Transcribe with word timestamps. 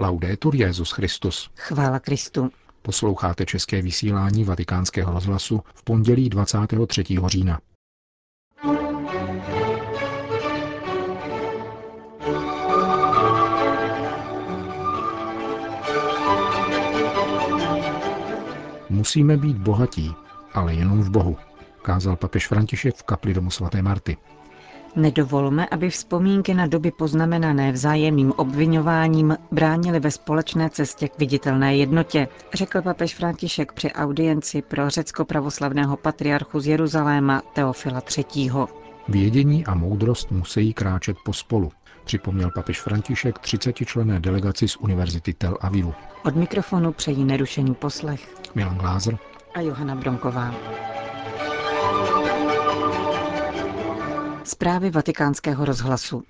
Laudetur 0.00 0.54
Jezus 0.54 0.90
Christus. 0.90 1.50
Chvála 1.56 1.98
Kristu. 1.98 2.50
Posloucháte 2.82 3.46
české 3.46 3.82
vysílání 3.82 4.44
Vatikánského 4.44 5.12
rozhlasu 5.12 5.62
v 5.74 5.84
pondělí 5.84 6.28
23. 6.28 7.04
října. 7.26 7.60
Musíme 18.88 19.36
být 19.36 19.56
bohatí, 19.56 20.14
ale 20.52 20.74
jenom 20.74 21.02
v 21.02 21.10
Bohu, 21.10 21.36
kázal 21.82 22.16
papež 22.16 22.46
František 22.46 22.96
v 22.96 23.02
kapli 23.02 23.34
domu 23.34 23.50
svaté 23.50 23.82
Marty. 23.82 24.16
Nedovolme, 24.96 25.66
aby 25.66 25.90
vzpomínky 25.90 26.54
na 26.54 26.66
doby 26.66 26.90
poznamenané 26.90 27.72
vzájemným 27.72 28.32
obvinováním 28.36 29.36
bránily 29.50 30.00
ve 30.00 30.10
společné 30.10 30.70
cestě 30.70 31.08
k 31.08 31.18
viditelné 31.18 31.76
jednotě, 31.76 32.28
řekl 32.54 32.82
papež 32.82 33.14
František 33.14 33.72
při 33.72 33.92
audienci 33.92 34.62
pro 34.62 34.90
řecko-pravoslavného 34.90 35.96
patriarchu 35.96 36.60
z 36.60 36.66
Jeruzaléma 36.66 37.42
Teofila 37.52 38.02
III. 38.16 38.50
Vědění 39.08 39.66
a 39.66 39.74
moudrost 39.74 40.30
musí 40.30 40.72
kráčet 40.72 41.16
pospolu, 41.24 41.72
připomněl 42.04 42.50
papež 42.54 42.80
František 42.80 43.38
30 43.38 43.72
člené 43.72 44.20
delegaci 44.20 44.68
z 44.68 44.76
Univerzity 44.76 45.34
Tel 45.34 45.56
Avivu. 45.60 45.94
Od 46.24 46.36
mikrofonu 46.36 46.92
přejí 46.92 47.24
nerušený 47.24 47.74
poslech 47.74 48.34
Milan 48.54 48.76
Glázer 48.78 49.18
a 49.54 49.60
Johana 49.60 49.94
Bronková. 49.94 50.54
Zprávy 54.50 54.90
vatikánského 54.90 55.64
rozhlasu. 55.64 56.22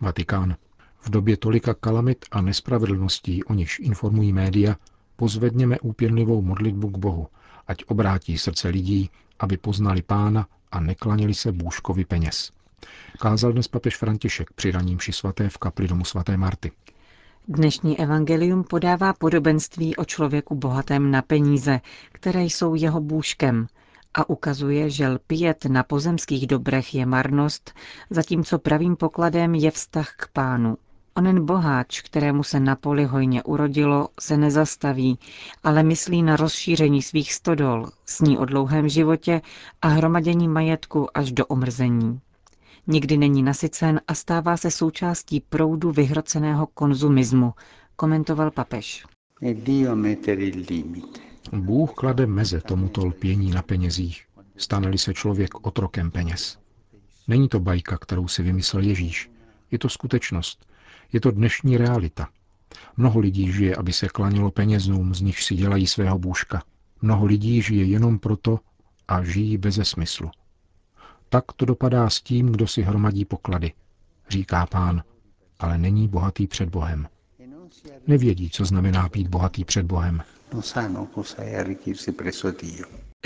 Vatikán. 0.00 0.56
V 1.00 1.10
době 1.10 1.36
tolika 1.36 1.74
kalamit 1.74 2.24
a 2.30 2.40
nespravedlností, 2.40 3.44
o 3.44 3.54
nichž 3.54 3.78
informují 3.78 4.32
média, 4.32 4.76
pozvedněme 5.16 5.80
úpěnlivou 5.80 6.42
modlitbu 6.42 6.88
k 6.90 6.98
Bohu, 6.98 7.28
ať 7.66 7.84
obrátí 7.84 8.38
srdce 8.38 8.68
lidí, 8.68 9.10
aby 9.38 9.56
poznali 9.56 10.02
pána 10.02 10.46
a 10.72 10.80
neklanili 10.80 11.34
se 11.34 11.52
bůžkovi 11.52 12.04
peněz. 12.04 12.50
Kázal 13.20 13.52
dnes 13.52 13.68
papež 13.68 13.96
František 13.96 14.52
při 14.52 14.70
raním 14.70 14.98
svaté 15.10 15.48
v 15.48 15.58
kapli 15.58 15.88
domu 15.88 16.04
svaté 16.04 16.36
Marty. 16.36 16.72
Dnešní 17.48 18.00
evangelium 18.00 18.64
podává 18.64 19.12
podobenství 19.12 19.96
o 19.96 20.04
člověku 20.04 20.54
bohatém 20.54 21.10
na 21.10 21.22
peníze, 21.22 21.80
které 22.12 22.42
jsou 22.42 22.74
jeho 22.74 23.00
bůžkem 23.00 23.66
a 24.14 24.30
ukazuje, 24.30 24.90
že 24.90 25.08
lpět 25.08 25.64
na 25.64 25.82
pozemských 25.82 26.46
dobrech 26.46 26.94
je 26.94 27.06
marnost, 27.06 27.72
zatímco 28.10 28.58
pravým 28.58 28.96
pokladem 28.96 29.54
je 29.54 29.70
vztah 29.70 30.14
k 30.16 30.28
pánu. 30.32 30.76
Onen 31.16 31.46
boháč, 31.46 32.00
kterému 32.00 32.42
se 32.42 32.60
na 32.60 32.76
poli 32.76 33.04
hojně 33.04 33.42
urodilo, 33.42 34.08
se 34.20 34.36
nezastaví, 34.36 35.18
ale 35.64 35.82
myslí 35.82 36.22
na 36.22 36.36
rozšíření 36.36 37.02
svých 37.02 37.32
stodol, 37.32 37.88
sní 38.06 38.38
o 38.38 38.44
dlouhém 38.44 38.88
životě 38.88 39.40
a 39.82 39.88
hromadění 39.88 40.48
majetku 40.48 41.18
až 41.18 41.32
do 41.32 41.46
omrzení. 41.46 42.20
Nikdy 42.86 43.16
není 43.16 43.42
nasycen 43.42 44.00
a 44.08 44.14
stává 44.14 44.56
se 44.56 44.70
součástí 44.70 45.40
proudu 45.40 45.92
vyhroceného 45.92 46.66
konzumismu, 46.66 47.54
komentoval 47.96 48.50
papež. 48.50 49.04
Bůh 51.52 51.94
klade 51.94 52.26
meze 52.26 52.60
tomuto 52.60 53.06
lpění 53.06 53.50
na 53.50 53.62
penězích, 53.62 54.26
stane 54.56 54.98
se 54.98 55.14
člověk 55.14 55.66
otrokem 55.66 56.10
peněz. 56.10 56.58
Není 57.28 57.48
to 57.48 57.60
bajka, 57.60 57.98
kterou 57.98 58.28
si 58.28 58.42
vymyslel 58.42 58.82
Ježíš. 58.82 59.30
Je 59.70 59.78
to 59.78 59.88
skutečnost. 59.88 60.66
Je 61.12 61.20
to 61.20 61.30
dnešní 61.30 61.76
realita. 61.76 62.28
Mnoho 62.96 63.20
lidí 63.20 63.52
žije, 63.52 63.76
aby 63.76 63.92
se 63.92 64.08
klanilo 64.08 64.50
penězům, 64.50 65.14
z 65.14 65.20
nich 65.20 65.42
si 65.42 65.54
dělají 65.54 65.86
svého 65.86 66.18
bůžka. 66.18 66.62
Mnoho 67.02 67.26
lidí 67.26 67.62
žije 67.62 67.84
jenom 67.84 68.18
proto 68.18 68.58
a 69.08 69.24
žijí 69.24 69.58
beze 69.58 69.84
smyslu. 69.84 70.30
Tak 71.28 71.44
to 71.52 71.64
dopadá 71.64 72.10
s 72.10 72.20
tím, 72.20 72.52
kdo 72.52 72.66
si 72.66 72.82
hromadí 72.82 73.24
poklady, 73.24 73.72
říká 74.28 74.66
pán, 74.66 75.02
ale 75.58 75.78
není 75.78 76.08
bohatý 76.08 76.46
před 76.46 76.68
Bohem. 76.68 77.08
Nevědí, 78.06 78.50
co 78.50 78.64
znamená 78.64 79.08
být 79.08 79.28
bohatý 79.28 79.64
před 79.64 79.86
Bohem. 79.86 80.22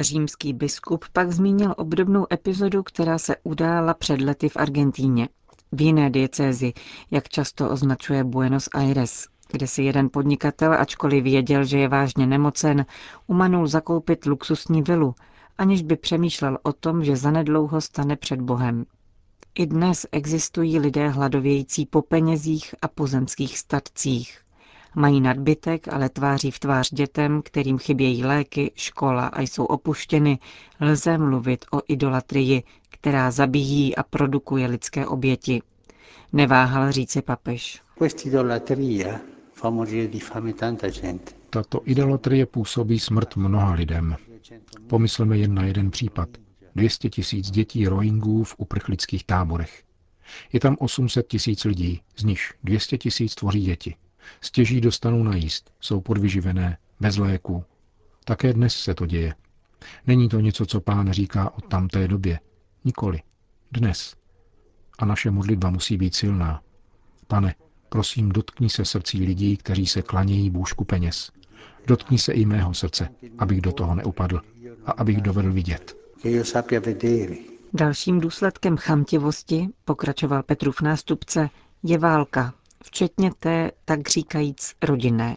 Římský 0.00 0.52
biskup 0.52 1.04
pak 1.12 1.32
zmínil 1.32 1.74
obdobnou 1.76 2.26
epizodu, 2.32 2.82
která 2.82 3.18
se 3.18 3.36
udála 3.42 3.94
před 3.94 4.20
lety 4.20 4.48
v 4.48 4.56
Argentíně. 4.56 5.28
V 5.72 5.80
jiné 5.80 6.10
diecézi, 6.10 6.72
jak 7.10 7.28
často 7.28 7.70
označuje 7.70 8.24
Buenos 8.24 8.68
Aires, 8.74 9.26
kde 9.52 9.66
si 9.66 9.82
jeden 9.82 10.10
podnikatel, 10.12 10.72
ačkoliv 10.72 11.24
věděl, 11.24 11.64
že 11.64 11.78
je 11.78 11.88
vážně 11.88 12.26
nemocen, 12.26 12.86
umanul 13.26 13.66
zakoupit 13.66 14.26
luxusní 14.26 14.82
vilu, 14.82 15.14
aniž 15.58 15.82
by 15.82 15.96
přemýšlel 15.96 16.58
o 16.62 16.72
tom, 16.72 17.04
že 17.04 17.16
zanedlouho 17.16 17.80
stane 17.80 18.16
před 18.16 18.40
Bohem. 18.40 18.84
I 19.54 19.66
dnes 19.66 20.06
existují 20.12 20.78
lidé 20.78 21.08
hladovějící 21.08 21.86
po 21.86 22.02
penězích 22.02 22.74
a 22.82 22.88
pozemských 22.88 23.58
statcích. 23.58 24.43
Mají 24.94 25.20
nadbytek, 25.20 25.88
ale 25.88 26.08
tváří 26.08 26.50
v 26.50 26.58
tvář 26.58 26.90
dětem, 26.92 27.42
kterým 27.42 27.78
chybějí 27.78 28.24
léky, 28.24 28.72
škola 28.74 29.26
a 29.26 29.40
jsou 29.40 29.64
opuštěny, 29.64 30.38
lze 30.80 31.18
mluvit 31.18 31.64
o 31.72 31.80
idolatrii, 31.88 32.62
která 32.90 33.30
zabíjí 33.30 33.96
a 33.96 34.02
produkuje 34.02 34.66
lidské 34.66 35.06
oběti. 35.06 35.62
Neváhal 36.32 36.92
říci 36.92 37.22
papež. 37.22 37.82
Tato 41.50 41.80
idolatrie 41.84 42.46
působí 42.46 42.98
smrt 42.98 43.36
mnoha 43.36 43.72
lidem. 43.72 44.16
Pomysleme 44.86 45.38
jen 45.38 45.54
na 45.54 45.64
jeden 45.64 45.90
případ. 45.90 46.28
200 46.74 47.10
tisíc 47.10 47.50
dětí 47.50 47.88
Rohingů 47.88 48.44
v 48.44 48.54
uprchlických 48.58 49.24
táborech. 49.24 49.82
Je 50.52 50.60
tam 50.60 50.76
800 50.78 51.26
tisíc 51.28 51.64
lidí, 51.64 52.00
z 52.16 52.24
nich 52.24 52.52
200 52.64 52.98
tisíc 52.98 53.34
tvoří 53.34 53.60
děti. 53.60 53.96
Stěží 54.40 54.80
dostanou 54.80 55.22
najíst, 55.22 55.70
jsou 55.80 56.00
podvyživené, 56.00 56.78
bez 57.00 57.16
léků. 57.16 57.64
Také 58.24 58.52
dnes 58.52 58.76
se 58.76 58.94
to 58.94 59.06
děje. 59.06 59.34
Není 60.06 60.28
to 60.28 60.40
něco, 60.40 60.66
co 60.66 60.80
pán 60.80 61.12
říká 61.12 61.50
o 61.50 61.60
tamté 61.60 62.08
době. 62.08 62.40
Nikoli. 62.84 63.22
Dnes. 63.72 64.16
A 64.98 65.04
naše 65.04 65.30
modlitba 65.30 65.70
musí 65.70 65.96
být 65.96 66.14
silná. 66.14 66.62
Pane, 67.26 67.54
prosím, 67.88 68.28
dotkni 68.28 68.70
se 68.70 68.84
srdcí 68.84 69.26
lidí, 69.26 69.56
kteří 69.56 69.86
se 69.86 70.02
klanějí 70.02 70.50
bůžku 70.50 70.84
peněz. 70.84 71.30
Dotkni 71.86 72.18
se 72.18 72.32
i 72.32 72.44
mého 72.44 72.74
srdce, 72.74 73.08
abych 73.38 73.60
do 73.60 73.72
toho 73.72 73.94
neupadl 73.94 74.40
a 74.86 74.92
abych 74.92 75.20
dovedl 75.20 75.52
vidět. 75.52 75.96
Dalším 77.72 78.20
důsledkem 78.20 78.76
chamtivosti, 78.76 79.68
pokračoval 79.84 80.42
Petrův 80.42 80.80
nástupce, 80.80 81.50
je 81.82 81.98
válka, 81.98 82.54
včetně 82.84 83.30
té, 83.38 83.70
tak 83.84 84.08
říkajíc, 84.08 84.74
rodinné. 84.82 85.36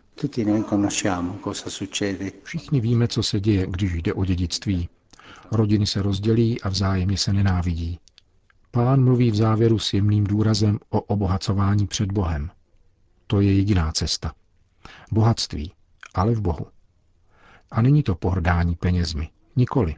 Všichni 2.43 2.81
víme, 2.81 3.07
co 3.07 3.23
se 3.23 3.39
děje, 3.39 3.67
když 3.69 3.93
jde 3.93 4.13
o 4.13 4.25
dědictví. 4.25 4.89
Rodiny 5.51 5.87
se 5.87 6.01
rozdělí 6.01 6.61
a 6.61 6.69
vzájemně 6.69 7.17
se 7.17 7.33
nenávidí. 7.33 7.99
Pán 8.71 9.03
mluví 9.03 9.31
v 9.31 9.35
závěru 9.35 9.79
s 9.79 9.93
jemným 9.93 10.23
důrazem 10.23 10.79
o 10.89 11.01
obohacování 11.01 11.87
před 11.87 12.11
Bohem. 12.11 12.51
To 13.27 13.41
je 13.41 13.53
jediná 13.53 13.91
cesta. 13.91 14.33
Bohatství, 15.11 15.71
ale 16.13 16.35
v 16.35 16.41
Bohu. 16.41 16.65
A 17.71 17.81
není 17.81 18.03
to 18.03 18.15
pohrdání 18.15 18.75
penězmi. 18.75 19.29
Nikoli. 19.55 19.95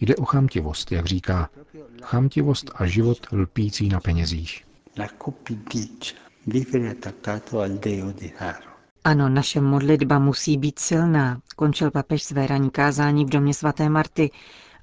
Jde 0.00 0.16
o 0.16 0.24
chamtivost, 0.24 0.92
jak 0.92 1.06
říká. 1.06 1.50
Chamtivost 2.02 2.70
a 2.74 2.86
život 2.86 3.18
lpící 3.32 3.88
na 3.88 4.00
penězích. 4.00 4.64
Ano, 9.04 9.28
naše 9.28 9.60
modlitba 9.60 10.18
musí 10.18 10.58
být 10.58 10.78
silná, 10.78 11.40
končil 11.56 11.90
papež 11.90 12.22
své 12.22 12.46
ranní 12.46 12.70
kázání 12.70 13.24
v 13.24 13.28
domě 13.28 13.54
svaté 13.54 13.88
Marty, 13.88 14.30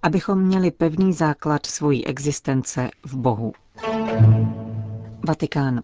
abychom 0.02 0.40
měli 0.42 0.72
pevný 0.72 1.14
základ 1.14 1.66
svojí 1.66 2.06
existence 2.08 2.90
v 3.06 3.16
Bohu. 3.16 3.54
Vatikán. 5.28 5.82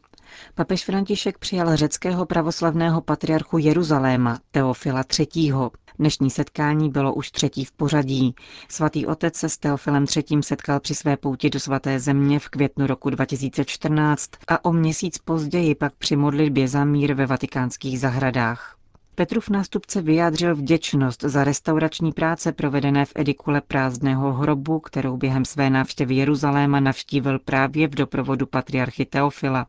Papež 0.56 0.86
František 0.86 1.38
přijal 1.38 1.76
řeckého 1.76 2.26
pravoslavného 2.26 3.02
patriarchu 3.02 3.58
Jeruzaléma, 3.58 4.40
Teofila 4.52 5.04
III. 5.20 5.54
Dnešní 6.00 6.30
setkání 6.30 6.90
bylo 6.90 7.14
už 7.14 7.32
třetí 7.32 7.66
v 7.66 7.72
pořadí. 7.72 8.36
Svatý 8.70 9.06
otec 9.06 9.36
se 9.36 9.50
s 9.50 9.58
Teofilem 9.58 10.06
III. 10.16 10.44
setkal 10.44 10.80
při 10.80 10.96
své 10.96 11.18
pouti 11.18 11.50
do 11.50 11.60
svaté 11.60 12.00
země 12.00 12.40
v 12.40 12.50
květnu 12.50 12.88
roku 12.88 13.10
2014 13.10 14.30
a 14.48 14.66
o 14.66 14.74
měsíc 14.74 15.18
později 15.18 15.76
pak 15.76 15.94
při 15.96 16.16
modlitbě 16.16 16.68
za 16.68 16.86
mír 16.86 17.14
ve 17.14 17.26
vatikánských 17.26 18.00
zahradách. 18.00 18.77
Petrův 19.20 19.50
nástupce 19.50 20.02
vyjádřil 20.02 20.56
vděčnost 20.56 21.24
za 21.24 21.44
restaurační 21.44 22.12
práce 22.12 22.52
provedené 22.52 23.06
v 23.06 23.12
edikule 23.16 23.62
prázdného 23.62 24.34
hrobu, 24.34 24.80
kterou 24.80 25.18
během 25.18 25.46
své 25.46 25.70
návštěvy 25.70 26.16
Jeruzaléma 26.16 26.80
navštívil 26.80 27.40
právě 27.40 27.88
v 27.88 27.96
doprovodu 27.96 28.46
patriarchy 28.46 29.06
Teofila 29.06 29.68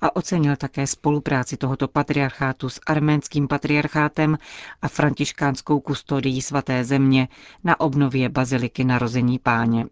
a 0.00 0.16
ocenil 0.16 0.56
také 0.56 0.86
spolupráci 0.86 1.56
tohoto 1.56 1.88
patriarchátu 1.88 2.68
s 2.68 2.80
arménským 2.86 3.48
patriarchátem 3.48 4.38
a 4.82 4.88
františkánskou 4.88 5.80
kustodií 5.80 6.42
svaté 6.42 6.84
země 6.84 7.28
na 7.64 7.80
obnově 7.80 8.28
baziliky 8.28 8.84
narození 8.84 9.38
páně. 9.38 9.86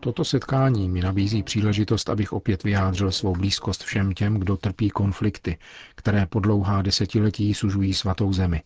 Toto 0.00 0.24
setkání 0.24 0.88
mi 0.88 1.00
nabízí 1.00 1.42
příležitost, 1.42 2.10
abych 2.10 2.32
opět 2.32 2.62
vyjádřil 2.62 3.12
svou 3.12 3.36
blízkost 3.36 3.82
všem 3.82 4.12
těm, 4.12 4.34
kdo 4.34 4.56
trpí 4.56 4.90
konflikty, 4.90 5.58
které 5.94 6.26
po 6.26 6.40
dlouhá 6.40 6.82
desetiletí 6.82 7.54
sužují 7.54 7.94
svatou 7.94 8.32
zemi. 8.32 8.62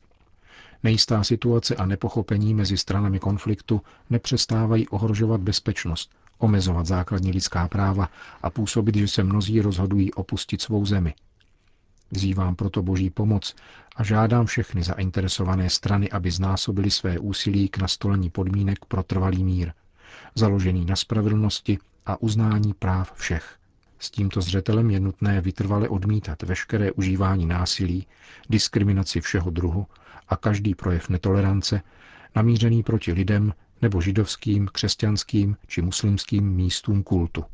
Nejistá 0.83 1.25
situace 1.25 1.77
a 1.77 1.87
nepochopení 1.87 2.55
mezi 2.55 2.77
stranami 2.77 3.19
konfliktu 3.19 3.81
nepřestávají 4.11 4.89
ohrožovat 4.89 5.41
bezpečnost, 5.41 6.11
omezovat 6.39 6.87
základní 6.87 7.33
lidská 7.33 7.69
práva 7.69 8.09
a 8.43 8.51
působit, 8.51 8.95
že 8.95 9.09
se 9.09 9.25
mnozí 9.25 9.61
rozhodují 9.61 10.13
opustit 10.15 10.63
svou 10.63 10.87
zemi– 10.87 11.15
Vzývám 12.11 12.55
proto 12.55 12.83
boží 12.83 13.11
pomoc 13.11 13.57
a 13.97 14.05
žádám 14.05 14.47
všechny 14.47 14.83
zainteresované 14.83 15.71
strany, 15.71 16.11
aby 16.11 16.31
znásobili 16.31 16.91
své 16.91 17.19
úsilí 17.19 17.69
k 17.69 17.79
nastolení 17.79 18.31
podmínek 18.31 18.85
pro 18.85 19.03
trvalý 19.03 19.45
mír, 19.45 19.73
založený 20.35 20.85
na 20.85 20.97
spravedlnosti 20.97 21.79
a 22.07 22.23
uznání 22.23 22.75
práv 22.75 23.13
všech. 23.15 23.57
S 23.99 24.11
tímto 24.11 24.41
zřetelem 24.43 24.91
je 24.91 25.01
nutné 25.01 25.41
vytrvale 25.41 25.89
odmítat 25.89 26.43
veškeré 26.43 26.93
užívání 26.93 27.47
násilí, 27.47 28.07
diskriminaci 28.51 29.21
všeho 29.21 29.51
druhu 29.51 29.87
a 30.29 30.37
každý 30.37 30.75
projev 30.75 31.09
netolerance 31.09 31.83
namířený 32.37 32.83
proti 32.83 33.13
lidem 33.13 33.53
nebo 33.83 34.01
židovským, 34.01 34.69
křesťanským 34.73 35.57
či 35.67 35.83
muslimským 35.83 36.51
místům 36.53 37.03
kultu. 37.03 37.45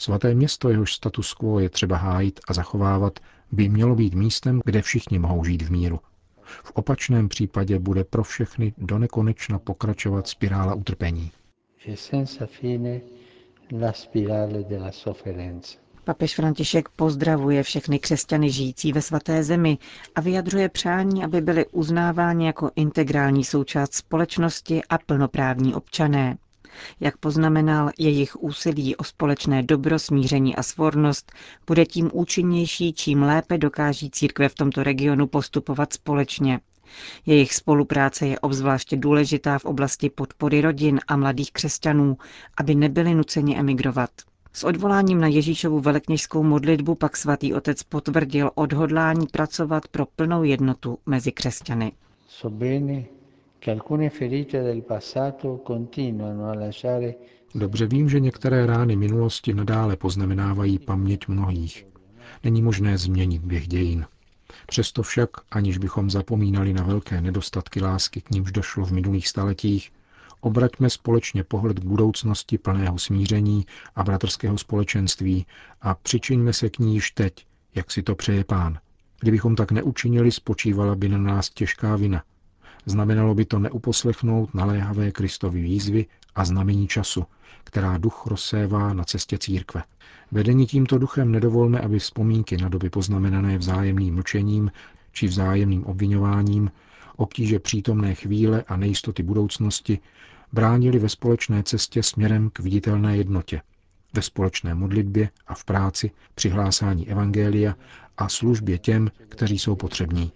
Svaté 0.00 0.34
město, 0.34 0.68
jehož 0.68 0.94
status 0.94 1.34
quo 1.34 1.60
je 1.60 1.68
třeba 1.70 1.96
hájit 1.96 2.40
a 2.48 2.52
zachovávat, 2.54 3.18
by 3.52 3.68
mělo 3.68 3.94
být 3.94 4.14
místem, 4.14 4.60
kde 4.64 4.82
všichni 4.82 5.18
mohou 5.18 5.44
žít 5.44 5.62
v 5.62 5.70
míru. 5.70 6.00
V 6.42 6.70
opačném 6.74 7.28
případě 7.28 7.78
bude 7.78 8.04
pro 8.04 8.22
všechny 8.24 8.74
do 8.78 8.98
nekonečna 8.98 9.58
pokračovat 9.58 10.28
spirála 10.28 10.74
utrpení. 10.74 11.30
Papež 16.04 16.34
František 16.34 16.88
pozdravuje 16.88 17.62
všechny 17.62 17.98
křesťany 17.98 18.50
žijící 18.50 18.92
ve 18.92 19.02
svaté 19.02 19.42
zemi 19.44 19.78
a 20.14 20.20
vyjadřuje 20.20 20.68
přání, 20.68 21.24
aby 21.24 21.40
byli 21.40 21.66
uznáváni 21.66 22.46
jako 22.46 22.70
integrální 22.76 23.44
součást 23.44 23.94
společnosti 23.94 24.82
a 24.88 24.98
plnoprávní 24.98 25.74
občané. 25.74 26.36
Jak 27.00 27.16
poznamenal, 27.16 27.90
jejich 27.98 28.36
úsilí 28.42 28.96
o 28.96 29.04
společné 29.04 29.62
dobro, 29.62 29.98
smíření 29.98 30.56
a 30.56 30.62
svornost 30.62 31.32
bude 31.66 31.86
tím 31.86 32.10
účinnější, 32.12 32.92
čím 32.92 33.22
lépe 33.22 33.58
dokáží 33.58 34.10
církve 34.10 34.48
v 34.48 34.54
tomto 34.54 34.82
regionu 34.82 35.26
postupovat 35.26 35.92
společně. 35.92 36.60
Jejich 37.26 37.54
spolupráce 37.54 38.26
je 38.26 38.38
obzvláště 38.38 38.96
důležitá 38.96 39.58
v 39.58 39.64
oblasti 39.64 40.10
podpory 40.10 40.60
rodin 40.60 41.00
a 41.08 41.16
mladých 41.16 41.52
křesťanů, 41.52 42.16
aby 42.56 42.74
nebyli 42.74 43.14
nuceni 43.14 43.58
emigrovat. 43.58 44.10
S 44.52 44.64
odvoláním 44.64 45.20
na 45.20 45.26
Ježíšovu 45.28 45.80
velekněžskou 45.80 46.42
modlitbu 46.42 46.94
pak 46.94 47.16
svatý 47.16 47.54
otec 47.54 47.82
potvrdil 47.82 48.50
odhodlání 48.54 49.26
pracovat 49.26 49.88
pro 49.88 50.06
plnou 50.06 50.42
jednotu 50.42 50.98
mezi 51.06 51.32
křesťany. 51.32 51.92
Dobře 57.54 57.86
vím, 57.86 58.08
že 58.08 58.20
některé 58.20 58.66
rány 58.66 58.96
minulosti 58.96 59.54
nadále 59.54 59.96
poznamenávají 59.96 60.78
paměť 60.78 61.28
mnohých. 61.28 61.86
Není 62.44 62.62
možné 62.62 62.98
změnit 62.98 63.42
běh 63.42 63.68
dějin. 63.68 64.06
Přesto 64.66 65.02
však, 65.02 65.30
aniž 65.50 65.78
bychom 65.78 66.10
zapomínali 66.10 66.72
na 66.72 66.82
velké 66.82 67.20
nedostatky 67.20 67.80
lásky, 67.80 68.20
k 68.20 68.30
nímž 68.30 68.52
došlo 68.52 68.84
v 68.84 68.92
minulých 68.92 69.28
staletích, 69.28 69.92
obraťme 70.40 70.90
společně 70.90 71.44
pohled 71.44 71.78
k 71.78 71.84
budoucnosti 71.84 72.58
plného 72.58 72.98
smíření 72.98 73.66
a 73.94 74.04
bratrského 74.04 74.58
společenství 74.58 75.46
a 75.82 75.94
přičiňme 75.94 76.52
se 76.52 76.70
k 76.70 76.78
ní 76.78 76.94
již 76.94 77.10
teď, 77.10 77.46
jak 77.74 77.90
si 77.90 78.02
to 78.02 78.14
přeje 78.14 78.44
pán. 78.44 78.78
Kdybychom 79.20 79.56
tak 79.56 79.72
neučinili, 79.72 80.32
spočívala 80.32 80.94
by 80.94 81.08
na 81.08 81.18
nás 81.18 81.50
těžká 81.50 81.96
vina, 81.96 82.22
Znamenalo 82.86 83.34
by 83.34 83.44
to 83.44 83.58
neuposlechnout 83.58 84.54
naléhavé 84.54 85.12
Kristovy 85.12 85.62
výzvy 85.62 86.06
a 86.34 86.44
znamení 86.44 86.88
času, 86.88 87.24
která 87.64 87.98
duch 87.98 88.26
rozsévá 88.26 88.94
na 88.94 89.04
cestě 89.04 89.38
církve. 89.38 89.82
Vedení 90.32 90.66
tímto 90.66 90.98
duchem 90.98 91.32
nedovolme, 91.32 91.80
aby 91.80 91.98
vzpomínky 91.98 92.56
na 92.56 92.68
doby 92.68 92.90
poznamenané 92.90 93.58
vzájemným 93.58 94.14
mlčením 94.14 94.70
či 95.12 95.26
vzájemným 95.26 95.84
obvinováním, 95.84 96.70
obtíže 97.16 97.58
přítomné 97.58 98.14
chvíle 98.14 98.64
a 98.68 98.76
nejistoty 98.76 99.22
budoucnosti 99.22 99.98
bránili 100.52 100.98
ve 100.98 101.08
společné 101.08 101.62
cestě 101.62 102.02
směrem 102.02 102.50
k 102.50 102.60
viditelné 102.60 103.16
jednotě, 103.16 103.62
ve 104.14 104.22
společné 104.22 104.74
modlitbě 104.74 105.30
a 105.46 105.54
v 105.54 105.64
práci, 105.64 106.10
při 106.34 106.48
hlásání 106.48 107.08
evangelia 107.08 107.76
a 108.16 108.28
službě 108.28 108.78
těm, 108.78 109.10
kteří 109.28 109.58
jsou 109.58 109.76
potřební. 109.76 110.32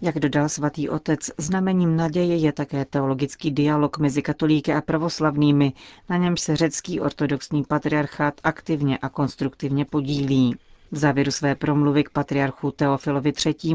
Jak 0.00 0.18
dodal 0.18 0.48
svatý 0.48 0.88
otec, 0.88 1.30
znamením 1.38 1.96
naděje 1.96 2.36
je 2.36 2.52
také 2.52 2.84
teologický 2.84 3.50
dialog 3.50 3.98
mezi 3.98 4.22
katolíky 4.22 4.72
a 4.72 4.80
pravoslavnými, 4.80 5.72
na 6.08 6.16
němž 6.16 6.40
se 6.40 6.56
řecký 6.56 7.00
ortodoxní 7.00 7.64
patriarchát 7.64 8.40
aktivně 8.44 8.98
a 8.98 9.08
konstruktivně 9.08 9.84
podílí. 9.84 10.56
V 10.90 10.96
závěru 10.96 11.30
své 11.30 11.54
promluvy 11.54 12.04
k 12.04 12.10
patriarchu 12.10 12.70
Teofilovi 12.70 13.32
III. 13.46 13.74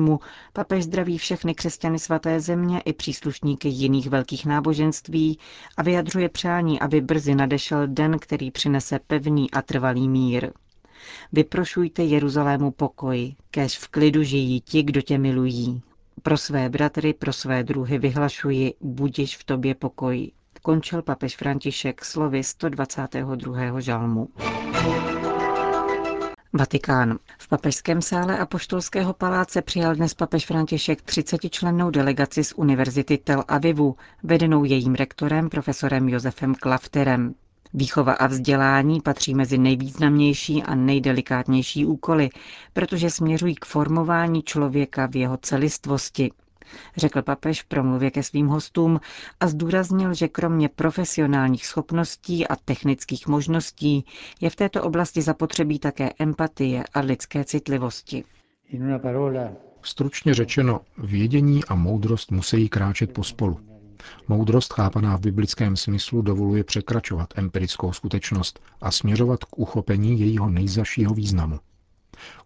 papež 0.53 0.83
zdraví 0.83 1.17
všechny 1.17 1.55
křesťany 1.55 1.99
svaté 1.99 2.39
země 2.39 2.81
i 2.85 2.93
příslušníky 2.93 3.69
jiných 3.69 4.09
velkých 4.09 4.45
náboženství 4.45 5.39
a 5.77 5.83
vyjadřuje 5.83 6.29
přání, 6.29 6.79
aby 6.79 7.01
brzy 7.01 7.35
nadešel 7.35 7.87
den, 7.87 8.19
který 8.19 8.51
přinese 8.51 8.99
pevný 9.07 9.51
a 9.51 9.61
trvalý 9.61 10.09
mír. 10.09 10.51
Vyprošujte 11.31 12.03
Jeruzalému 12.03 12.71
pokoj, 12.71 13.35
kež 13.51 13.77
v 13.77 13.87
klidu 13.87 14.23
žijí 14.23 14.61
ti, 14.61 14.83
kdo 14.83 15.01
tě 15.01 15.17
milují. 15.17 15.81
Pro 16.21 16.37
své 16.37 16.69
bratry, 16.69 17.13
pro 17.13 17.33
své 17.33 17.63
druhy 17.63 17.97
vyhlašuji, 17.97 18.73
budiš 18.81 19.37
v 19.37 19.43
tobě 19.43 19.75
pokoj. 19.75 20.31
Končil 20.61 21.01
papež 21.01 21.37
František 21.37 22.05
slovy 22.05 22.43
122. 22.43 23.79
žalmu. 23.79 24.29
Vatikán. 26.53 27.19
V 27.39 27.47
papežském 27.47 28.01
sále 28.01 28.39
Apoštolského 28.39 29.13
paláce 29.13 29.61
přijal 29.61 29.95
dnes 29.95 30.13
papež 30.13 30.45
František 30.45 31.01
30 31.01 31.49
člennou 31.49 31.89
delegaci 31.89 32.43
z 32.43 32.53
Univerzity 32.55 33.17
Tel 33.17 33.43
Avivu, 33.47 33.95
vedenou 34.23 34.63
jejím 34.63 34.95
rektorem 34.95 35.49
profesorem 35.49 36.09
Josefem 36.09 36.55
Klafterem. 36.55 37.35
Výchova 37.73 38.13
a 38.13 38.27
vzdělání 38.27 39.01
patří 39.01 39.35
mezi 39.35 39.57
nejvýznamnější 39.57 40.63
a 40.63 40.75
nejdelikátnější 40.75 41.85
úkoly, 41.85 42.29
protože 42.73 43.09
směřují 43.09 43.55
k 43.55 43.65
formování 43.65 44.43
člověka 44.43 45.05
v 45.07 45.15
jeho 45.15 45.37
celistvosti, 45.37 46.31
řekl 46.97 47.21
papež 47.21 47.61
v 47.61 47.65
promluvě 47.65 48.11
ke 48.11 48.23
svým 48.23 48.47
hostům 48.47 48.99
a 49.39 49.47
zdůraznil, 49.47 50.13
že 50.13 50.27
kromě 50.27 50.69
profesionálních 50.69 51.65
schopností 51.65 52.47
a 52.47 52.55
technických 52.55 53.27
možností 53.27 54.05
je 54.41 54.49
v 54.49 54.55
této 54.55 54.83
oblasti 54.83 55.21
zapotřebí 55.21 55.79
také 55.79 56.09
empatie 56.19 56.83
a 56.93 56.99
lidské 56.99 57.43
citlivosti. 57.43 58.23
Stručně 59.81 60.33
řečeno, 60.33 60.81
vědění 60.97 61.65
a 61.65 61.75
moudrost 61.75 62.31
musí 62.31 62.69
kráčet 62.69 63.13
pospolu. 63.13 63.68
Moudrost 64.27 64.73
chápaná 64.73 65.17
v 65.17 65.21
biblickém 65.21 65.75
smyslu 65.77 66.21
dovoluje 66.21 66.63
překračovat 66.63 67.33
empirickou 67.35 67.93
skutečnost 67.93 68.59
a 68.81 68.91
směřovat 68.91 69.43
k 69.43 69.59
uchopení 69.59 70.19
jejího 70.19 70.49
nejzašího 70.49 71.13
významu. 71.13 71.59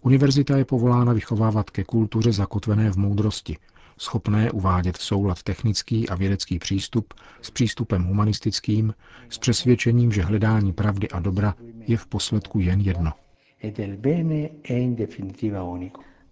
Univerzita 0.02 0.58
je 0.58 0.66
povolána 0.66 1.14
vychovávat 1.14 1.70
ke 1.70 1.84
kultuře 1.84 2.32
zakotvené 2.32 2.92
v 2.92 2.98
moudrosti, 2.98 3.58
schopné 3.98 4.52
uvádět 4.52 4.98
v 4.98 5.04
soulad 5.04 5.44
technický 5.44 6.10
a 6.10 6.16
vědecký 6.16 6.60
přístup 6.60 7.14
s 7.42 7.52
přístupem 7.52 8.04
humanistickým, 8.04 8.94
s 9.30 9.38
přesvědčením, 9.38 10.12
že 10.12 10.24
hledání 10.24 10.74
pravdy 10.74 11.10
a 11.10 11.20
dobra 11.20 11.56
je 11.88 11.98
v 11.98 12.08
posledku 12.08 12.60
jen 12.60 12.82
jedno. 12.82 13.12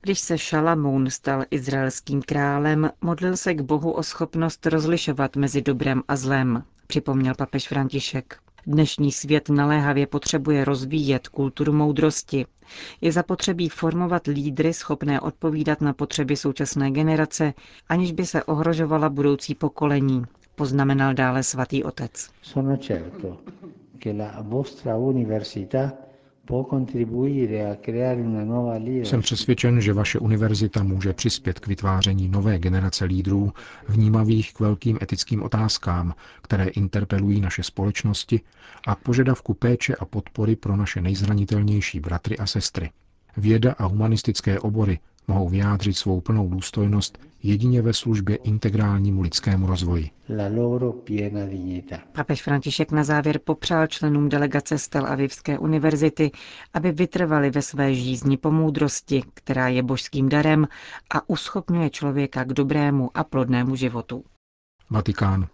Když 0.04 0.20
se 0.20 0.38
Šalamoun 0.38 1.10
stal 1.10 1.44
izraelským 1.52 2.22
králem, 2.22 2.90
modlil 3.02 3.38
se 3.38 3.54
k 3.54 3.62
Bohu 3.62 3.92
o 3.92 4.04
schopnost 4.04 4.66
rozlišovat 4.66 5.36
mezi 5.36 5.62
dobrem 5.62 6.04
a 6.08 6.16
zlem, 6.16 6.64
připomněl 6.88 7.34
papež 7.36 7.68
František. 7.68 8.38
Dnešní 8.68 9.12
svět 9.12 9.50
naléhavě 9.50 10.08
potřebuje 10.08 10.66
rozvíjet 10.66 11.28
kulturu 11.28 11.74
moudrosti. 11.74 12.46
Je 13.02 13.12
zapotřebí 13.12 13.70
formovat 13.70 14.28
lídry 14.28 14.74
schopné 14.74 15.22
odpovídat 15.22 15.82
na 15.82 15.94
potřeby 15.94 16.36
současné 16.36 16.92
generace, 16.92 17.54
aniž 17.90 18.12
by 18.12 18.26
se 18.26 18.44
ohrožovala 18.44 19.10
budoucí 19.10 19.56
pokolení, 19.56 20.24
poznamenal 20.56 21.14
dále 21.14 21.44
svatý 21.44 21.84
otec. 21.84 22.30
Sono 22.42 22.78
certo 22.78 23.38
che 24.00 24.14
la 24.14 24.42
vostra 24.42 24.98
università 24.98 25.92
jsem 29.04 29.22
přesvědčen, 29.22 29.82
že 29.82 29.94
vaše 29.94 30.20
univerzita 30.20 30.84
může 30.84 31.14
přispět 31.14 31.60
k 31.60 31.68
vytváření 31.68 32.30
nové 32.30 32.60
generace 32.60 33.06
lídrů, 33.06 33.52
vnímavých 33.88 34.54
k 34.54 34.60
velkým 34.60 34.98
etickým 35.02 35.44
otázkám, 35.44 36.14
které 36.42 36.66
interpelují 36.68 37.42
naše 37.42 37.64
společnosti 37.64 38.42
a 38.88 38.96
k 38.96 39.00
požadavku 39.00 39.54
péče 39.54 39.96
a 39.96 40.06
podpory 40.06 40.56
pro 40.56 40.76
naše 40.76 41.02
nejzranitelnější 41.02 42.00
bratry 42.00 42.38
a 42.38 42.46
sestry. 42.46 42.90
Věda 43.38 43.76
a 43.78 43.86
humanistické 43.86 44.60
obory 44.60 45.00
mohou 45.28 45.50
vyjádřit 45.50 45.94
svou 45.94 46.22
plnou 46.22 46.50
důstojnost 46.50 47.18
jedině 47.44 47.82
ve 47.82 47.94
službě 47.94 48.36
integrálnímu 48.36 49.22
lidskému 49.22 49.68
rozvoji. 49.68 50.10
Papež 52.12 52.44
František 52.44 52.92
na 52.92 53.04
závěr 53.04 53.40
popřál 53.40 53.88
členům 53.88 54.30
delegace 54.30 54.78
z 54.78 54.88
Tel 54.88 55.06
Avivské 55.06 55.60
univerzity, 55.60 56.32
aby 56.74 56.92
vytrvali 56.92 57.50
ve 57.50 57.62
své 57.62 57.94
žízni 57.94 58.38
po 58.38 58.52
moudrosti, 58.52 59.24
která 59.34 59.68
je 59.68 59.84
božským 59.84 60.30
darem 60.30 60.68
a 61.16 61.30
uschopňuje 61.30 61.90
člověka 61.90 62.44
k 62.44 62.54
dobrému 62.54 63.10
a 63.14 63.24
plodnému 63.24 63.76
životu. 63.76 64.24
Vatikán. 64.90 65.48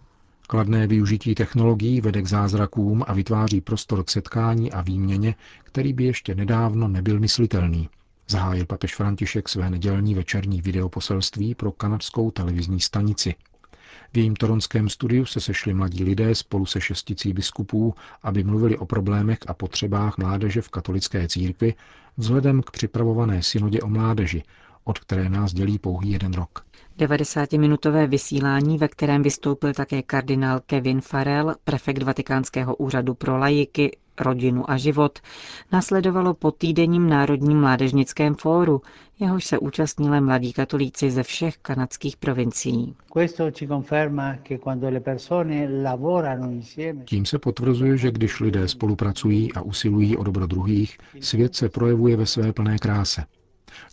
Kladné 0.46 0.86
využití 0.86 1.34
technologií 1.34 2.00
vede 2.00 2.22
k 2.22 2.26
zázrakům 2.26 3.04
a 3.06 3.14
vytváří 3.14 3.60
prostor 3.60 4.04
k 4.04 4.10
setkání 4.10 4.72
a 4.72 4.80
výměně, 4.80 5.34
který 5.64 5.92
by 5.92 6.04
ještě 6.04 6.34
nedávno 6.34 6.88
nebyl 6.88 7.20
myslitelný 7.20 7.88
zahájil 8.30 8.66
papež 8.66 8.94
František 8.94 9.48
své 9.48 9.70
nedělní 9.70 10.14
večerní 10.14 10.62
videoposelství 10.62 11.54
pro 11.54 11.72
kanadskou 11.72 12.30
televizní 12.30 12.80
stanici. 12.80 13.34
V 14.12 14.16
jejím 14.16 14.36
toronském 14.36 14.88
studiu 14.88 15.24
se 15.24 15.40
sešli 15.40 15.74
mladí 15.74 16.04
lidé 16.04 16.34
spolu 16.34 16.66
se 16.66 16.80
šesticí 16.80 17.32
biskupů, 17.32 17.94
aby 18.22 18.44
mluvili 18.44 18.78
o 18.78 18.86
problémech 18.86 19.38
a 19.46 19.54
potřebách 19.54 20.18
mládeže 20.18 20.62
v 20.62 20.68
katolické 20.68 21.28
církvi 21.28 21.74
vzhledem 22.16 22.62
k 22.62 22.70
připravované 22.70 23.42
synodě 23.42 23.80
o 23.80 23.88
mládeži, 23.88 24.42
od 24.84 24.98
které 24.98 25.28
nás 25.28 25.52
dělí 25.52 25.78
pouhý 25.78 26.10
jeden 26.10 26.32
rok. 26.32 26.64
90-minutové 26.98 28.06
vysílání, 28.06 28.78
ve 28.78 28.88
kterém 28.88 29.22
vystoupil 29.22 29.74
také 29.74 30.02
kardinál 30.02 30.60
Kevin 30.66 31.00
Farrell, 31.00 31.54
prefekt 31.64 32.02
Vatikánského 32.02 32.76
úřadu 32.76 33.14
pro 33.14 33.38
lajiky, 33.38 33.96
rodinu 34.20 34.70
a 34.70 34.76
život, 34.76 35.18
nasledovalo 35.72 36.34
po 36.34 36.50
týdenním 36.50 37.08
Národním 37.08 37.60
mládežnickém 37.60 38.34
fóru, 38.34 38.82
jehož 39.20 39.44
se 39.44 39.58
účastnili 39.58 40.20
mladí 40.20 40.52
katolíci 40.52 41.10
ze 41.10 41.22
všech 41.22 41.56
kanadských 41.58 42.16
provincií. 42.16 42.94
Tím 47.04 47.26
se 47.26 47.38
potvrzuje, 47.38 47.96
že 47.96 48.10
když 48.10 48.40
lidé 48.40 48.68
spolupracují 48.68 49.52
a 49.52 49.60
usilují 49.60 50.16
o 50.16 50.22
dobro 50.22 50.46
druhých, 50.46 50.98
svět 51.20 51.54
se 51.54 51.68
projevuje 51.68 52.16
ve 52.16 52.26
své 52.26 52.52
plné 52.52 52.78
kráse. 52.78 53.24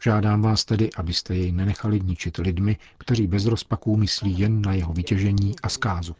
Žádám 0.03 0.41
vás 0.41 0.65
tedy, 0.65 0.89
abyste 0.97 1.35
jej 1.35 1.51
nenechali 1.51 1.99
ničit 1.99 2.37
lidmi, 2.37 2.77
kteří 2.97 3.27
bez 3.27 3.45
rozpaků 3.45 3.97
myslí 3.97 4.39
jen 4.39 4.61
na 4.61 4.73
jeho 4.73 4.93
vytěžení 4.93 5.55
a 5.63 5.69
zkázu. 5.69 6.15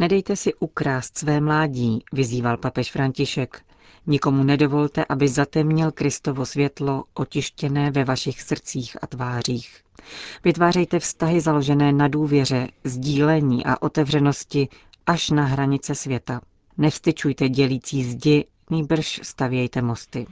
Nedejte 0.00 0.36
si 0.36 0.54
ukrást 0.54 1.18
své 1.18 1.40
mládí, 1.40 2.04
vyzýval 2.12 2.56
papež 2.56 2.90
František. 2.92 3.62
Nikomu 4.06 4.42
nedovolte, 4.42 5.04
aby 5.04 5.28
zatemnil 5.28 5.92
Kristovo 5.92 6.46
světlo, 6.46 7.04
otištěné 7.14 7.90
ve 7.90 8.04
vašich 8.04 8.42
srdcích 8.42 8.96
a 9.02 9.06
tvářích. 9.06 9.82
Vytvářejte 10.44 10.98
vztahy 10.98 11.40
založené 11.40 11.92
na 11.92 12.08
důvěře, 12.08 12.68
sdílení 12.84 13.64
a 13.66 13.82
otevřenosti 13.82 14.68
až 15.06 15.30
na 15.30 15.44
hranice 15.44 15.94
světa. 15.94 16.40
Nevstyčujte 16.78 17.48
dělící 17.48 18.04
zdi, 18.04 18.44
nýbrž 18.70 19.20
stavějte 19.22 19.82
mosty 19.82 20.26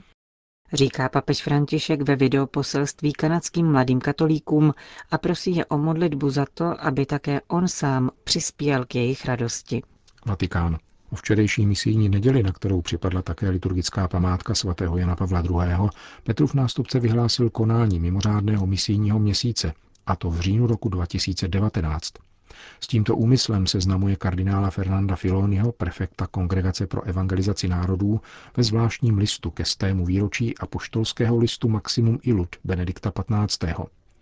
říká 0.73 1.09
papež 1.09 1.43
František 1.43 2.01
ve 2.01 2.15
videoposelství 2.15 3.13
kanadským 3.13 3.71
mladým 3.71 3.99
katolíkům 3.99 4.73
a 5.11 5.17
prosí 5.17 5.55
je 5.55 5.65
o 5.65 5.77
modlitbu 5.77 6.29
za 6.29 6.45
to, 6.53 6.85
aby 6.85 7.05
také 7.05 7.41
on 7.47 7.67
sám 7.67 8.09
přispěl 8.23 8.85
k 8.85 8.95
jejich 8.95 9.25
radosti. 9.25 9.81
Vatikán. 10.25 10.77
U 11.11 11.15
včerejší 11.15 11.65
misijní 11.65 12.09
neděli, 12.09 12.43
na 12.43 12.51
kterou 12.51 12.81
připadla 12.81 13.21
také 13.21 13.49
liturgická 13.49 14.07
památka 14.07 14.55
svatého 14.55 14.97
Jana 14.97 15.15
Pavla 15.15 15.41
II., 15.41 15.89
Petrův 16.23 16.53
nástupce 16.53 16.99
vyhlásil 16.99 17.49
konání 17.49 17.99
mimořádného 17.99 18.67
misijního 18.67 19.19
měsíce, 19.19 19.73
a 20.05 20.15
to 20.15 20.29
v 20.29 20.39
říjnu 20.39 20.67
roku 20.67 20.89
2019. 20.89 22.13
S 22.79 22.87
tímto 22.87 23.15
úmyslem 23.15 23.67
seznamuje 23.67 24.15
kardinála 24.15 24.69
Fernanda 24.69 25.15
Filoniho, 25.15 25.71
prefekta 25.71 26.27
Kongregace 26.27 26.87
pro 26.87 27.03
evangelizaci 27.03 27.67
národů, 27.67 28.21
ve 28.57 28.63
zvláštním 28.63 29.17
listu 29.17 29.51
ke 29.51 29.65
stému 29.65 30.05
výročí 30.05 30.57
apoštolského 30.57 31.37
listu 31.37 31.69
Maximum 31.69 32.19
Ilud 32.23 32.55
Benedikta 32.63 33.11
XV. 33.11 33.63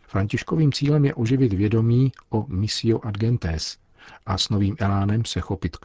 Františkovým 0.08 0.72
cílem 0.72 1.06
je 1.06 1.16
oživit 1.16 1.54
vědomí 1.54 2.12
o 2.30 2.46
missio 2.48 3.00
ad 3.04 3.18
gentes 3.18 3.78
a 4.26 4.38
s 4.38 4.50
novým 4.50 4.76
elánem 4.80 5.26
se 5.26 5.42
chopit, 5.42 5.78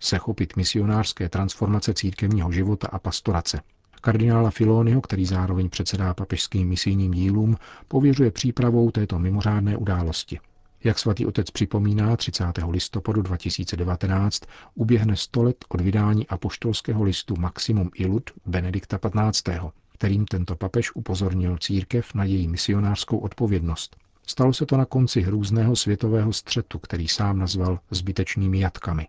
se 0.00 0.18
chopit 0.18 0.56
misionářské 0.56 1.28
transformace 1.28 1.94
církevního 1.94 2.52
života 2.52 2.88
a 2.92 2.98
pastorace. 2.98 3.60
Kardinála 4.00 4.50
Filoniho, 4.50 5.00
který 5.00 5.26
zároveň 5.26 5.68
předsedá 5.68 6.14
papežským 6.14 6.68
misijním 6.68 7.10
dílům, 7.10 7.56
pověřuje 7.88 8.30
přípravou 8.30 8.90
této 8.90 9.18
mimořádné 9.18 9.76
události. 9.76 10.40
Jak 10.84 10.98
svatý 10.98 11.26
otec 11.26 11.50
připomíná, 11.50 12.16
30. 12.16 12.44
listopadu 12.68 13.22
2019 13.22 14.42
uběhne 14.74 15.16
100 15.16 15.42
let 15.42 15.64
od 15.68 15.80
vydání 15.80 16.28
apoštolského 16.28 17.02
listu 17.02 17.36
Maximum 17.36 17.90
Ilud 17.94 18.30
Benedikta 18.46 18.98
XV., 18.98 19.48
kterým 19.92 20.24
tento 20.24 20.56
papež 20.56 20.94
upozornil 20.94 21.58
církev 21.58 22.14
na 22.14 22.24
její 22.24 22.48
misionářskou 22.48 23.18
odpovědnost. 23.18 23.96
Stalo 24.26 24.52
se 24.52 24.66
to 24.66 24.76
na 24.76 24.84
konci 24.84 25.20
hrůzného 25.20 25.76
světového 25.76 26.32
střetu, 26.32 26.78
který 26.78 27.08
sám 27.08 27.38
nazval 27.38 27.78
zbytečnými 27.90 28.60
jatkami. 28.60 29.08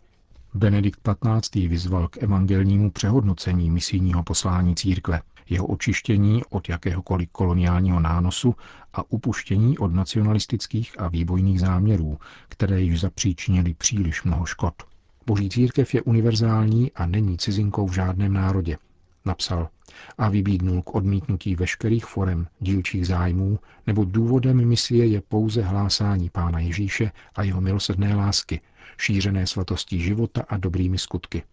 Benedikt 0.54 1.00
XV. 1.42 1.56
vyzval 1.56 2.08
k 2.08 2.24
evangelnímu 2.24 2.92
přehodnocení 2.92 3.72
misijního 3.72 4.24
poslání 4.24 4.76
církve– 4.76 5.22
jeho 5.54 5.66
očištění 5.68 6.42
od 6.50 6.70
jakéhokoliv 6.70 7.30
koloniálního 7.32 8.00
nánosu 8.00 8.56
a 8.94 9.12
upuštění 9.12 9.78
od 9.78 9.94
nacionalistických 9.94 11.02
a 11.02 11.08
výbojných 11.08 11.60
záměrů, 11.60 12.18
které 12.50 12.82
již 12.82 13.02
zapříčinili 13.02 13.74
příliš 13.74 14.24
mnoho 14.24 14.46
škod. 14.46 14.74
Boží 15.26 15.50
církev 15.50 15.94
je 15.94 16.02
univerzální 16.02 16.92
a 16.92 17.06
není 17.06 17.38
cizinkou 17.38 17.88
v 17.88 17.94
žádném 17.94 18.34
národě, 18.34 18.78
napsal 19.26 19.70
a 20.18 20.30
vybídnul 20.30 20.82
k 20.82 20.96
odmítnutí 20.96 21.56
veškerých 21.56 22.06
forem 22.06 22.48
dílčích 22.60 23.08
zájmů, 23.08 23.60
nebo 23.88 24.06
důvodem 24.06 24.68
misie 24.68 25.06
je 25.06 25.22
pouze 25.22 25.62
hlásání 25.62 26.30
Pána 26.30 26.60
Ježíše 26.60 27.12
a 27.36 27.44
jeho 27.44 27.62
milosrdné 27.62 28.16
lásky, 28.16 28.62
šířené 28.98 29.48
svatostí 29.48 30.02
života 30.02 30.44
a 30.50 30.58
dobrými 30.58 30.98
skutky. 30.98 31.44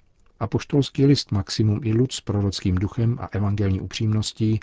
Apoštolský 0.40 1.06
list 1.06 1.32
Maximum 1.32 1.80
i 1.82 1.92
Lud 1.92 2.12
s 2.12 2.20
prorockým 2.20 2.74
duchem 2.74 3.16
a 3.20 3.28
evangelní 3.32 3.80
upřímností 3.80 4.60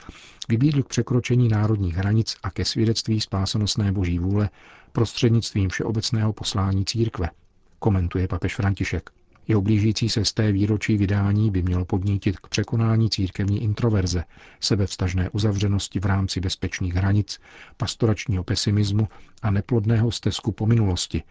vybídl 0.50 0.84
k 0.84 0.88
překročení 0.88 1.50
národních 1.50 1.96
hranic 1.96 2.38
a 2.43 2.51
ke 2.51 2.65
svědectví 2.65 3.22
spásonosné 3.22 3.91
boží 3.91 4.19
vůle 4.19 4.50
prostřednictvím 4.91 5.69
všeobecného 5.69 6.34
poslání 6.34 6.86
církve, 6.86 7.29
komentuje 7.79 8.27
papež 8.27 8.55
František. 8.55 9.10
Jeho 9.48 9.62
blížící 9.62 10.10
se 10.10 10.25
z 10.25 10.34
té 10.34 10.51
výročí 10.51 10.98
vydání 10.98 11.51
by 11.51 11.62
mělo 11.62 11.86
podnítit 11.86 12.39
k 12.39 12.48
překonání 12.48 13.10
církevní 13.10 13.63
introverze, 13.63 14.24
sebevstažné 14.60 15.29
uzavřenosti 15.29 16.00
v 16.00 16.05
rámci 16.05 16.39
bezpečných 16.39 16.93
hranic, 16.93 17.39
pastoračního 17.77 18.43
pesimismu 18.43 19.07
a 19.41 19.51
neplodného 19.51 20.12
stezku 20.12 20.51
po 20.51 20.65
minulosti, 20.65 21.24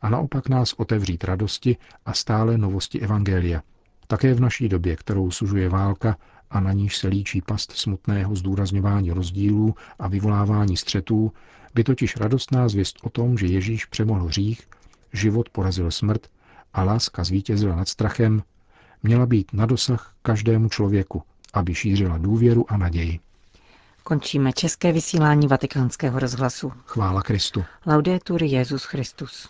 a 0.00 0.08
naopak 0.08 0.48
nás 0.48 0.72
otevřít 0.72 1.24
radosti 1.24 1.76
a 2.06 2.12
stále 2.12 2.58
novosti 2.58 3.00
Evangelia– 3.00 3.62
také 4.06 4.34
v 4.34 4.40
naší 4.40 4.68
době, 4.68 4.96
kterou 4.96 5.30
sužuje 5.30 5.68
válka 5.68 6.16
a 6.50 6.60
na 6.60 6.72
níž 6.72 6.96
se 6.96 7.08
líčí 7.08 7.42
past 7.42 7.72
smutného 7.72 8.36
zdůrazňování 8.36 9.10
rozdílů 9.10 9.74
a 9.98 10.08
vyvolávání 10.08 10.76
střetů, 10.76 11.32
by 11.74 11.84
totiž 11.84 12.16
radostná 12.16 12.68
zvěst 12.68 12.96
o 13.02 13.10
tom, 13.10 13.38
že 13.38 13.46
Ježíš 13.46 13.84
přemohl 13.84 14.24
hřích, 14.24 14.62
život 15.12 15.48
porazil 15.48 15.90
smrt 15.90 16.26
a 16.74 16.84
láska 16.84 17.24
zvítězila 17.24 17.76
nad 17.76 17.88
strachem, 17.88 18.42
měla 19.02 19.26
být 19.26 19.52
na 19.52 19.66
dosah 19.66 20.14
každému 20.22 20.68
člověku, 20.68 21.22
aby 21.52 21.74
šířila 21.74 22.18
důvěru 22.18 22.72
a 22.72 22.76
naději. 22.76 23.20
Končíme 24.02 24.52
české 24.52 24.92
vysílání 24.92 25.48
vatikánského 25.48 26.18
rozhlasu. 26.18 26.72
Chvála 26.86 27.22
Kristu. 27.22 27.64
Laudetur 27.86 28.42
Jezus 28.42 28.84
Christus. 28.84 29.48